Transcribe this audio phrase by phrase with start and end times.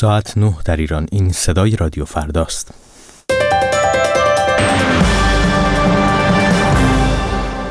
[0.00, 2.74] ساعت نه در ایران این صدای رادیو فرداست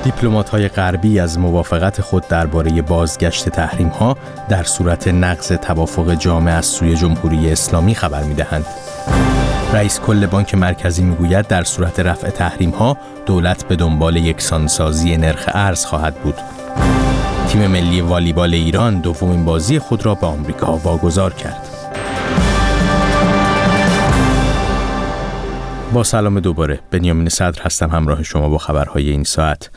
[0.04, 4.18] دیپلمات های غربی از موافقت خود درباره بازگشت تحریم ها
[4.50, 8.66] در صورت نقض توافق جامع از سوی جمهوری اسلامی خبر می دهند.
[9.73, 15.50] رئیس کل بانک مرکزی می‌گوید در صورت رفع تحریم ها دولت به دنبال یکسانسازی نرخ
[15.54, 16.36] ارز خواهد بود.
[17.48, 21.68] تیم ملی والیبال ایران دومین بازی خود را به آمریکا واگذار کرد.
[25.93, 26.79] با سلام دوباره.
[26.92, 29.70] بنیامین صدر هستم همراه شما با خبرهای این ساعت.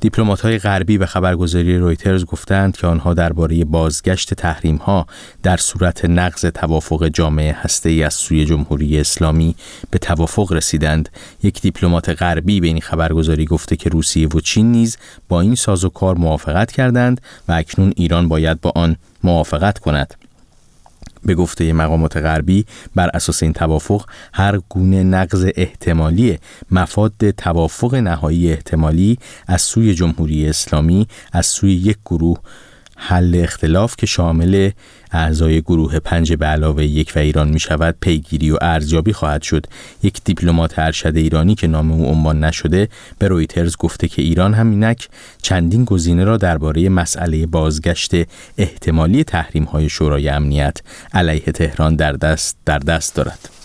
[0.00, 5.06] دیپلمات های غربی به خبرگزاری رویترز گفتند که آنها درباره بازگشت تحریم ها
[5.42, 9.54] در صورت نقض توافق جامعه هسته ای از سوی جمهوری اسلامی
[9.90, 11.08] به توافق رسیدند.
[11.42, 14.98] یک دیپلمات غربی به این خبرگزاری گفته که روسیه و چین نیز
[15.28, 20.25] با این سازوکار موافقت کردند و اکنون ایران باید با آن موافقت کند.
[21.26, 24.04] به گفته مقامات غربی بر اساس این توافق
[24.34, 26.38] هر گونه نقض احتمالی
[26.70, 32.38] مفاد توافق نهایی احتمالی از سوی جمهوری اسلامی از سوی یک گروه
[32.96, 34.70] حل اختلاف که شامل
[35.12, 39.66] اعضای گروه پنج به علاوه یک و ایران می شود پیگیری و ارزیابی خواهد شد.
[40.02, 44.70] یک دیپلمات ارشد ایرانی که نام او عنوان نشده به رویترز گفته که ایران هم
[44.70, 45.08] اینک
[45.42, 48.12] چندین گزینه را درباره مسئله بازگشت
[48.58, 50.78] احتمالی تحریم های شورای امنیت
[51.14, 53.55] علیه تهران در دست در دست دارد.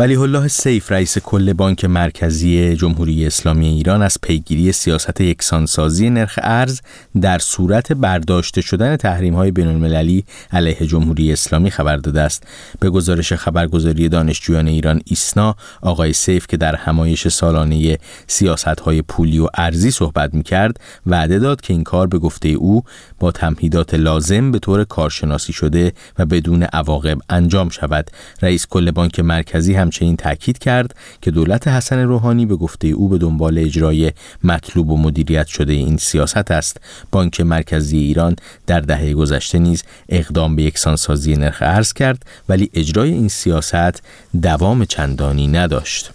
[0.00, 6.38] ولی الله سیف رئیس کل بانک مرکزی جمهوری اسلامی ایران از پیگیری سیاست یکسانسازی نرخ
[6.42, 6.80] ارز
[7.20, 12.42] در صورت برداشته شدن تحریم های بین المللی علیه جمهوری اسلامی خبر داده است.
[12.80, 19.38] به گزارش خبرگزاری دانشجویان ایران ایسنا آقای سیف که در همایش سالانه سیاست های پولی
[19.38, 22.82] و ارزی صحبت می کرد وعده داد که این کار به گفته او
[23.18, 28.10] با تمهیدات لازم به طور کارشناسی شده و بدون عواقب انجام شود.
[28.42, 33.08] رئیس کل بانک مرکزی هم همچنین تاکید کرد که دولت حسن روحانی به گفته او
[33.08, 34.12] به دنبال اجرای
[34.44, 36.80] مطلوب و مدیریت شده این سیاست است.
[37.10, 38.36] بانک مرکزی ایران
[38.66, 44.02] در دهه گذشته نیز اقدام به یکسانسازی نرخ ارز کرد ولی اجرای این سیاست
[44.42, 46.10] دوام چندانی نداشت.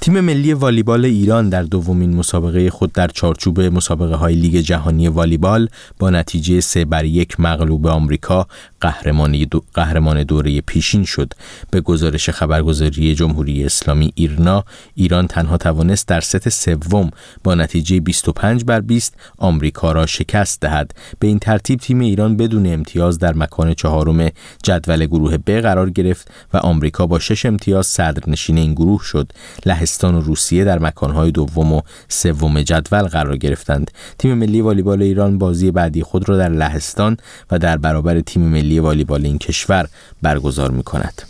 [0.00, 5.68] تیم ملی والیبال ایران در دومین مسابقه خود در چارچوب مسابقه های لیگ جهانی والیبال
[5.98, 8.46] با نتیجه سه بر یک مغلوب آمریکا
[8.80, 11.32] قهرمان, قهرمان دوره پیشین شد.
[11.70, 17.10] به گزارش خبرگزاری جمهوری اسلامی ایرنا ایران تنها توانست در ست سوم
[17.44, 20.94] با نتیجه 25 بر 20 آمریکا را شکست دهد.
[21.18, 24.30] به این ترتیب تیم ایران بدون امتیاز در مکان چهارم
[24.62, 29.32] جدول گروه ب قرار گرفت و آمریکا با شش امتیاز صدرنشین این گروه شد.
[29.66, 33.90] لهستان و روسیه در مکانهای دوم و سوم جدول قرار گرفتند.
[34.18, 37.16] تیم ملی والیبال ایران بازی بعدی خود را در لهستان
[37.50, 39.88] و در برابر تیم ملی ملی والیبال این کشور
[40.22, 41.22] برگزار می کند.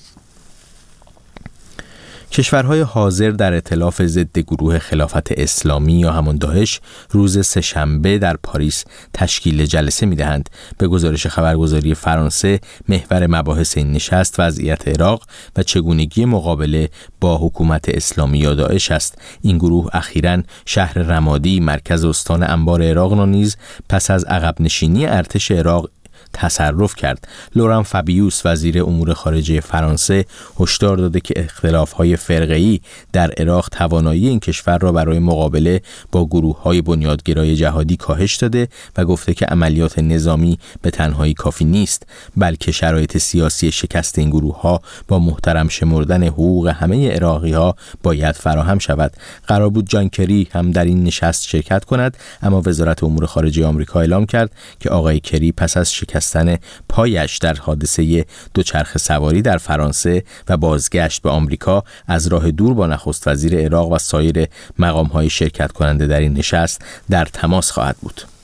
[2.33, 8.85] کشورهای حاضر در اطلاف ضد گروه خلافت اسلامی یا همان داعش روز سهشنبه در پاریس
[9.15, 10.49] تشکیل جلسه می دهند.
[10.79, 15.23] به گزارش خبرگزاری فرانسه محور مباحث این نشست وضعیت عراق
[15.57, 22.05] و چگونگی مقابله با حکومت اسلامی یا داعش است این گروه اخیرا شهر رمادی مرکز
[22.05, 23.57] استان انبار عراق را نیز
[23.89, 25.91] پس از عقب نشینی ارتش عراق
[26.33, 27.29] تصرف کرد.
[27.57, 30.25] لوران فابیوس وزیر امور خارجه فرانسه
[30.61, 32.81] هشدار داده که اختلاف‌های فرقه‌ای
[33.13, 39.05] در عراق توانایی این کشور را برای مقابله با گروه‌های بنیادگرای جهادی کاهش داده و
[39.05, 42.07] گفته که عملیات نظامی به تنهایی کافی نیست
[42.37, 49.13] بلکه شرایط سیاسی شکست این گروه‌ها با محترم شمردن حقوق همه عراقی‌ها باید فراهم شود.
[49.47, 54.01] قرار بود جان کری هم در این نشست شرکت کند اما وزارت امور خارجه آمریکا
[54.01, 54.51] اعلام کرد
[54.81, 56.59] که آقای کری پس از شکست شکستن
[56.89, 58.25] پایش در حادثه
[58.55, 63.93] دوچرخ سواری در فرانسه و بازگشت به آمریکا از راه دور با نخست وزیر عراق
[63.93, 64.47] و سایر
[64.79, 68.38] مقام های شرکت کننده در این نشست در تماس خواهد بود.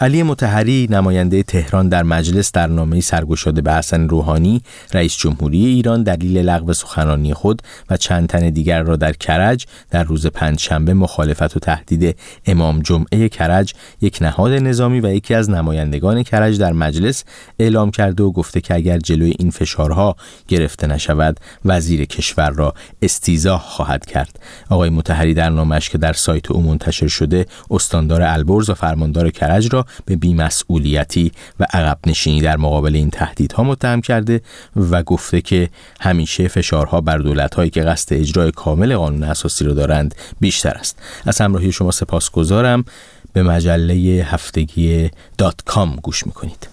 [0.00, 4.62] علی متحری نماینده تهران در مجلس در نامه سرگشاده به حسن روحانی
[4.92, 10.04] رئیس جمهوری ایران دلیل لغو سخنرانی خود و چند تن دیگر را در کرج در
[10.04, 12.16] روز پنجشنبه مخالفت و تهدید
[12.46, 17.24] امام جمعه کرج یک نهاد نظامی و یکی از نمایندگان کرج در مجلس
[17.58, 20.16] اعلام کرده و گفته که اگر جلوی این فشارها
[20.48, 24.40] گرفته نشود وزیر کشور را استیزاه خواهد کرد.
[24.70, 29.68] آقای متحری در نامش که در سایت او منتشر شده استاندار البرز و فرماندار کرج
[29.72, 34.40] را به بیمسئولیتی و عقب نشینی در مقابل این تهدیدها متهم کرده
[34.76, 35.68] و گفته که
[36.00, 40.98] همیشه فشارها بر دولت‌هایی که قصد اجرای کامل قانون اساسی را دارند بیشتر است.
[41.26, 42.84] از همراهی شما سپاسگزارم.
[43.32, 43.94] به مجله
[44.30, 46.68] هفتگی دات کام گوش می‌کنید.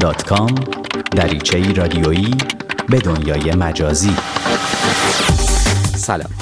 [0.00, 0.54] دات کام
[1.10, 2.34] دریچه رادیویی
[2.88, 4.16] به دنیای مجازی.
[5.96, 6.41] سلام.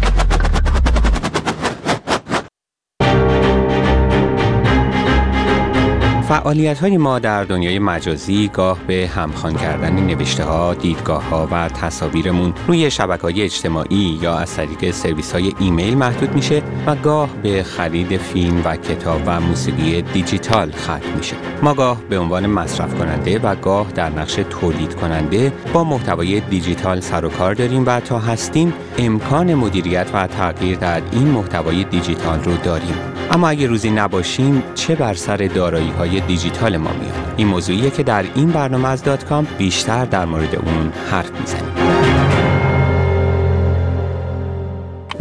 [6.31, 11.69] فعالیت های ما در دنیای مجازی گاه به همخوان کردن نوشته ها، دیدگاه ها و
[11.69, 17.29] تصاویرمون روی شبکه های اجتماعی یا از طریق سرویس های ایمیل محدود میشه و گاه
[17.43, 21.35] به خرید فیلم و کتاب و موسیقی دیجیتال ختم میشه.
[21.61, 26.99] ما گاه به عنوان مصرف کننده و گاه در نقش تولید کننده با محتوای دیجیتال
[26.99, 32.43] سر و کار داریم و تا هستیم امکان مدیریت و تغییر در این محتوای دیجیتال
[32.43, 33.10] رو داریم.
[33.31, 38.03] اما اگه روزی نباشیم چه بر سر دارایی های دیجیتال ما میاد این موضوعیه که
[38.03, 41.71] در این برنامه از دات کام بیشتر در مورد اون حرف می‌زنیم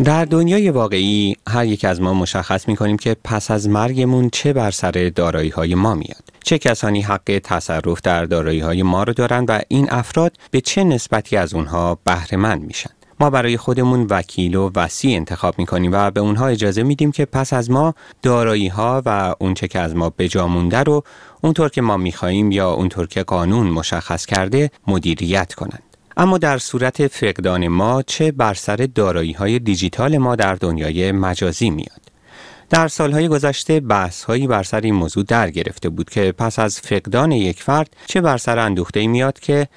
[0.05, 4.53] در دنیای واقعی هر یک از ما مشخص می کنیم که پس از مرگمون چه
[4.53, 6.25] بر سر دارایی های ما میاد.
[6.45, 10.85] چه کسانی حق تصرف در دارایی های ما رو دارند و این افراد به چه
[10.85, 12.91] نسبتی از اونها بهره مند میشن.
[13.21, 17.25] ما برای خودمون وکیل و وسیع انتخاب می کنیم و به اونها اجازه میدیم که
[17.25, 21.03] پس از ما دارایی ها و اونچه که از ما بجا مونده رو
[21.41, 25.83] اونطور که ما می‌خواهیم یا اونطور که قانون مشخص کرده مدیریت کنند.
[26.17, 31.71] اما در صورت فقدان ما چه بر سر دارایی های دیجیتال ما در دنیای مجازی
[31.71, 32.01] میاد؟
[32.71, 36.81] در سالهای گذشته بحث هایی بر سر این موضوع در گرفته بود که پس از
[36.81, 39.69] فقدان یک فرد چه بر سر اندوخته میاد که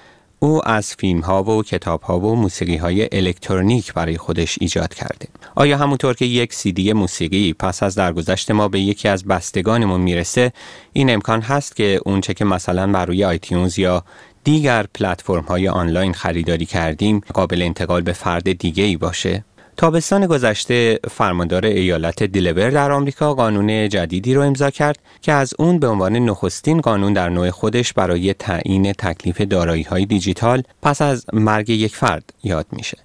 [0.43, 5.27] او از فیلم ها و کتاب ها و موسیقی های الکترونیک برای خودش ایجاد کرده.
[5.55, 10.53] آیا همونطور که یک سیدی موسیقی پس از درگذشت ما به یکی از بستگانمون می‌رسه
[10.93, 14.03] این امکان هست که اونچه که مثلا بر روی آیتیونز یا
[14.43, 19.43] دیگر پلتفرم های آنلاین خریداری کردیم قابل انتقال به فرد دیگه ای باشه؟
[19.77, 25.79] تابستان گذشته فرماندار ایالت دیلور در آمریکا قانون جدیدی رو امضا کرد که از اون
[25.79, 31.25] به عنوان نخستین قانون در نوع خودش برای تعیین تکلیف دارایی های دیجیتال پس از
[31.33, 32.97] مرگ یک فرد یاد میشه.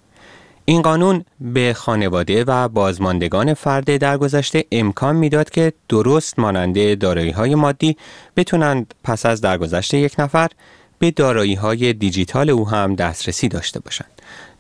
[0.65, 7.55] این قانون به خانواده و بازماندگان فرد درگذشته امکان می‌داد که درست ماننده دارایی های
[7.55, 7.97] مادی
[8.37, 10.49] بتونند پس از درگذشت یک نفر
[10.99, 14.11] به دارایی های دیجیتال او هم دسترسی داشته باشند.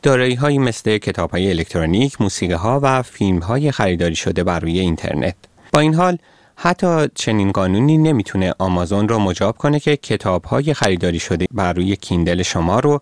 [0.02, 4.78] دارایی هایی مثل کتاب های الکترونیک، موسیقی ها و فیلم های خریداری شده بر روی
[4.78, 5.34] اینترنت.
[5.72, 6.18] با این حال
[6.56, 11.96] حتی چنین قانونی نمی‌تونه آمازون را مجاب کنه که کتاب های خریداری شده بر روی
[11.96, 13.00] کیندل شما رو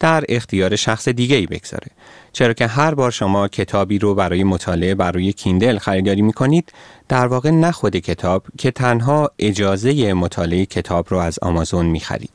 [0.00, 1.86] در اختیار شخص دیگه ای بگذاره
[2.32, 6.72] چرا که هر بار شما کتابی رو برای مطالعه بر روی کیندل خریداری می کنید
[7.08, 12.30] در واقع نه خود کتاب که تنها اجازه مطالعه کتاب رو از آمازون می خرید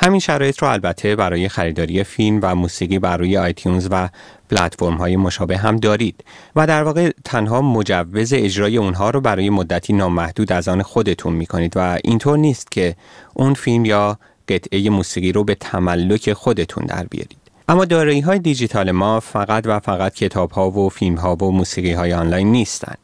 [0.00, 4.08] همین شرایط رو البته برای خریداری فیلم و موسیقی بر روی آیتیونز و
[4.50, 6.24] پلتفرم های مشابه هم دارید
[6.56, 11.46] و در واقع تنها مجوز اجرای اونها رو برای مدتی نامحدود از آن خودتون می
[11.46, 12.96] کنید و اینطور نیست که
[13.34, 14.18] اون فیلم یا
[14.48, 17.38] قطعه موسیقی رو به تملک خودتون در بیارید.
[17.68, 21.92] اما دارایی های دیجیتال ما فقط و فقط کتاب ها و فیلم ها و موسیقی
[21.92, 22.98] های آنلاین نیستند.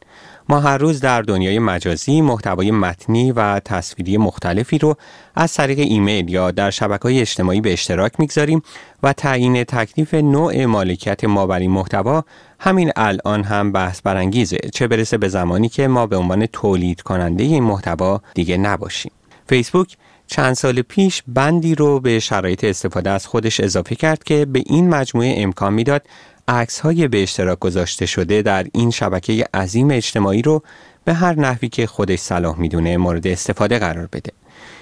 [0.49, 4.95] ما هر روز در دنیای مجازی محتوای متنی و تصویری مختلفی رو
[5.35, 8.61] از طریق ایمیل یا در شبکه های اجتماعی به اشتراک می‌گذاریم
[9.03, 12.23] و تعیین تکلیف نوع مالکیت ما بر این محتوا
[12.59, 17.43] همین الان هم بحث برانگیزه چه برسه به زمانی که ما به عنوان تولید کننده
[17.43, 19.11] این محتوا دیگه نباشیم.
[19.47, 19.97] فیسبوک
[20.27, 24.89] چند سال پیش بندی رو به شرایط استفاده از خودش اضافه کرد که به این
[24.89, 26.01] مجموعه امکان می‌داد
[26.47, 30.63] عکس های به اشتراک گذاشته شده در این شبکه عظیم اجتماعی رو
[31.05, 34.31] به هر نحوی که خودش صلاح می‌دونه مورد استفاده قرار بده.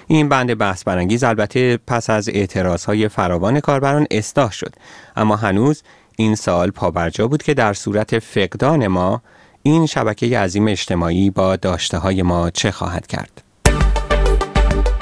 [0.06, 4.74] این بند بحث برانگیز البته پس از اعتراض های فراوان کاربران اصلاح شد
[5.16, 5.82] اما هنوز
[6.16, 9.22] این سال پابرجا بود که در صورت فقدان ما
[9.62, 13.42] این شبکه عظیم اجتماعی با داشته های ما چه خواهد کرد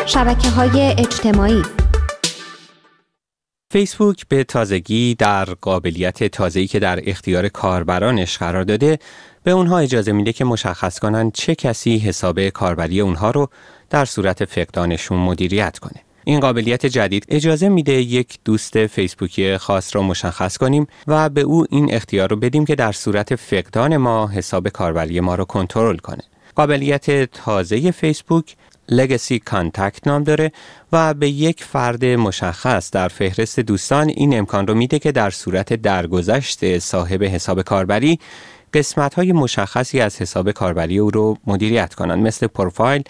[0.07, 1.63] شبکه های اجتماعی
[3.73, 8.99] فیسبوک به تازگی در قابلیت تازه‌ای که در اختیار کاربرانش قرار داده
[9.45, 13.49] به اونها اجازه میده که مشخص کنند چه کسی حساب کاربری اونها رو
[13.91, 16.01] در صورت فقدانشون مدیریت کنه.
[16.25, 21.67] این قابلیت جدید اجازه میده یک دوست فیسبوکی خاص را مشخص کنیم و به او
[21.71, 26.23] این اختیار رو بدیم که در صورت فقدان ما حساب کاربری ما رو کنترل کنه.
[26.55, 28.57] قابلیت تازه فیسبوک
[28.89, 30.53] Legacy Contact نام داره
[30.93, 35.73] و به یک فرد مشخص در فهرست دوستان این امکان رو میده که در صورت
[35.73, 38.19] درگذشت صاحب حساب کاربری
[38.75, 43.03] قسمت های مشخصی از حساب کاربری او رو مدیریت کنند مثل پروفایل،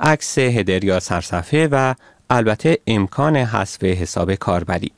[0.00, 1.94] عکس header یا سرصفحه و
[2.30, 4.92] البته امکان حذف حساب کاربری.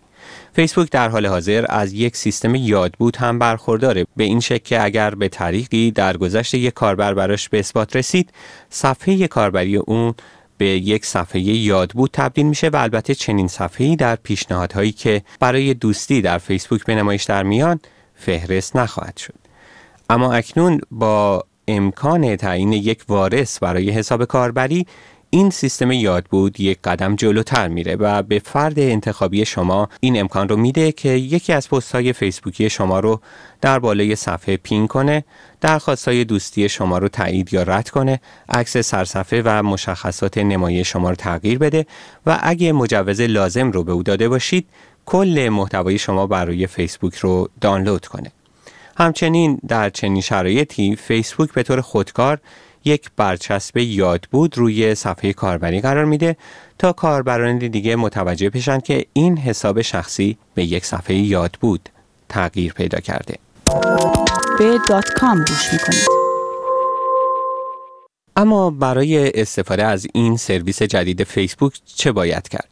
[0.52, 4.06] فیسبوک در حال حاضر از یک سیستم یادبود هم برخورداره.
[4.16, 8.32] به این شکل که اگر به طریقی در گذشت یک کاربر براش به اثبات رسید
[8.70, 10.14] صفحه کاربری اون
[10.58, 16.22] به یک صفحه یادبود تبدیل میشه و البته چنین صفحه‌ای در پیشنهادهایی که برای دوستی
[16.22, 17.80] در فیسبوک به نمایش در میان
[18.14, 19.34] فهرست نخواهد شد.
[20.10, 24.86] اما اکنون با امکان تعیین یک وارث برای حساب کاربری
[25.32, 30.56] این سیستم یادبود یک قدم جلوتر میره و به فرد انتخابی شما این امکان رو
[30.56, 33.20] میده که یکی از پست های فیسبوکی شما رو
[33.60, 35.24] در بالای صفحه پین کنه
[35.60, 41.10] درخواست های دوستی شما رو تایید یا رد کنه عکس سرصفحه و مشخصات نمایی شما
[41.10, 41.86] رو تغییر بده
[42.26, 44.66] و اگه مجوز لازم رو به او داده باشید
[45.06, 48.32] کل محتوای شما برای فیسبوک رو دانلود کنه.
[48.96, 52.38] همچنین در چنین شرایطی فیسبوک به طور خودکار
[52.84, 56.36] یک برچسب یاد بود روی صفحه کاربری قرار میده
[56.78, 61.88] تا کاربران دیگه متوجه بشن که این حساب شخصی به یک صفحه یاد بود
[62.28, 63.34] تغییر پیدا کرده
[64.58, 66.20] به دات کام گوش می‌کنید
[68.36, 72.68] اما برای استفاده از این سرویس جدید فیسبوک چه باید کرد؟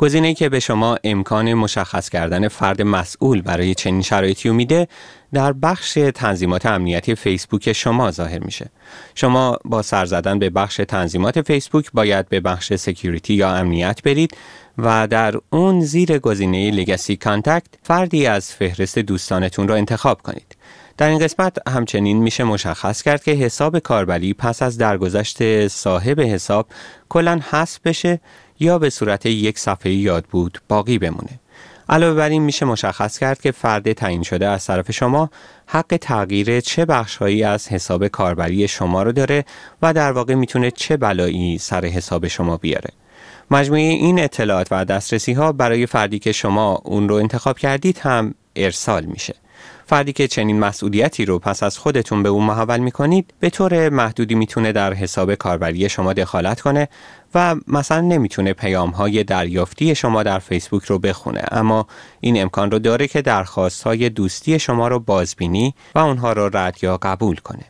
[0.00, 4.88] گزینه‌ای که به شما امکان مشخص کردن فرد مسئول برای چنین شرایطی میده
[5.32, 8.70] در بخش تنظیمات امنیتی فیسبوک شما ظاهر میشه.
[9.14, 14.36] شما با سر زدن به بخش تنظیمات فیسبوک باید به بخش security یا امنیت برید
[14.78, 20.56] و در اون زیر گزینه لگسی کانتکت فردی از فهرست دوستانتون را انتخاب کنید.
[20.98, 26.66] در این قسمت همچنین میشه مشخص کرد که حساب کاربری پس از درگذشت صاحب حساب
[27.08, 28.20] کلا حذف بشه
[28.60, 31.40] یا به صورت یک صفحه یاد بود باقی بمونه.
[31.88, 35.30] علاوه بر این میشه مشخص کرد که فرد تعیین شده از طرف شما
[35.66, 39.44] حق تغییر چه بخشهایی از حساب کاربری شما رو داره
[39.82, 42.90] و در واقع می‌تونه چه بلایی سر حساب شما بیاره.
[43.50, 48.34] مجموعه این اطلاعات و دسترسی ها برای فردی که شما اون رو انتخاب کردید هم
[48.56, 49.34] ارسال میشه.
[49.90, 54.34] فردی که چنین مسئولیتی رو پس از خودتون به اون محول می‌کنید به طور محدودی
[54.34, 56.88] می‌تونه در حساب کاربری شما دخالت کنه
[57.34, 61.42] و مثلا نمی‌تونه پیام های دریافتی شما در فیسبوک رو بخونه.
[61.50, 61.86] اما
[62.20, 66.76] این امکان رو داره که درخواست های دوستی شما رو بازبینی و اونها رو رد
[66.82, 67.64] یا قبول کنه.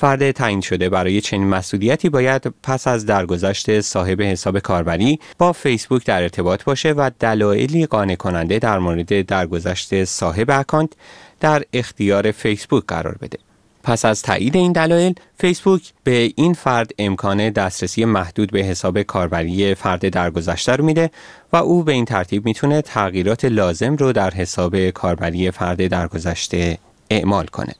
[0.00, 6.06] فرد تعیین شده برای چنین مسئولیتی باید پس از درگذشت صاحب حساب کاربری با فیسبوک
[6.06, 10.92] در ارتباط باشه و دلایلی قانع کننده در مورد درگذشت صاحب اکانت
[11.40, 13.38] در اختیار فیسبوک قرار بده.
[13.82, 19.74] پس از تایید این دلایل فیسبوک به این فرد امکان دسترسی محدود به حساب کاربری
[19.74, 21.10] فرد درگذشته رو میده
[21.52, 26.78] و او به این ترتیب می‌تونه تغییرات لازم رو در حساب کاربری فرد درگذشته
[27.10, 27.74] اعمال کنه.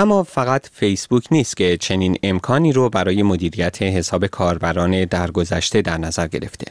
[0.00, 6.26] اما فقط فیسبوک نیست که چنین امکانی رو برای مدیریت حساب کاربران درگذشته در نظر
[6.26, 6.66] گرفته.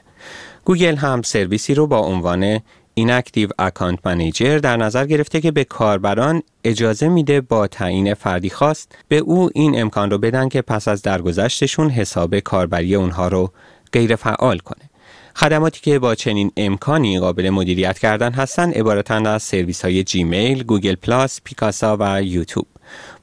[0.66, 2.60] گوگل هم سرویسی رو با عنوان
[2.94, 8.96] Inactive Account Manager در نظر گرفته که به کاربران اجازه میده با تعیین فردی خاص
[9.08, 13.52] به او این امکان رو بدن که پس از درگذشتشون حساب کاربری اونها رو
[13.94, 14.90] غیر فعال کنه.
[15.36, 20.96] خدماتی که با چنین امکانی قابل مدیریت کردن هستند عبارتند از سرویس های جیمیل، گوگل
[20.96, 22.68] پلاس، پیکاسا و یوتیوب.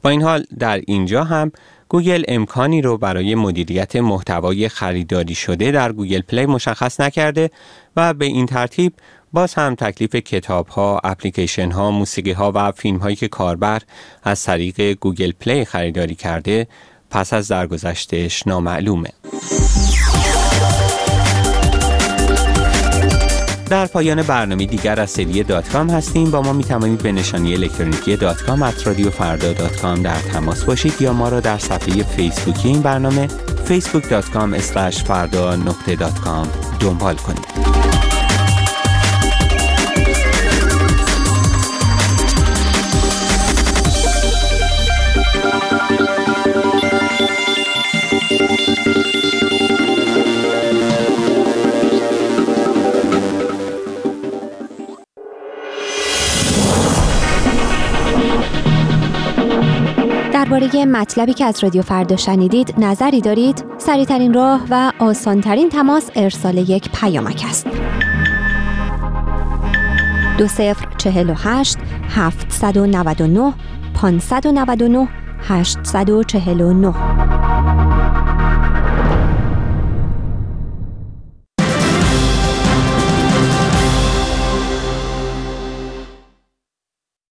[0.02, 1.52] با این حال در اینجا هم
[1.88, 7.50] گوگل امکانی رو برای مدیریت محتوای خریداری شده در گوگل پلی مشخص نکرده
[7.96, 8.92] و به این ترتیب
[9.32, 13.82] باز هم تکلیف کتاب ها، اپلیکیشن ها، موسیقی ها و فیلم هایی که کاربر
[14.22, 16.66] از طریق گوگل پلی خریداری کرده
[17.10, 19.10] پس از درگذشتش نامعلومه.
[23.70, 26.30] در پایان برنامه دیگر از سری دات کام هستیم.
[26.30, 30.18] با ما می توانید به نشانی الکترونیکی دات کام at رادیو فردا dot com در
[30.18, 33.28] تماس باشید یا ما را در صفحه فیسبوکی این برنامه
[33.68, 36.48] facebook.com فردا نقطه dot com
[36.80, 37.85] دنبال کنید.
[60.36, 63.64] درباره مطلبی که از رادیو فردا شنیدید نظری دارید.
[63.78, 67.66] سریعترین راه و آسانترین تماس ارسال یک پیامک است.
[70.38, 71.78] دو صفر چهل و هشت
[72.08, 73.54] هفت و نود و نه
[73.94, 75.08] پانصد و نود و نه
[75.48, 77.15] هشتصد و چهل و نه.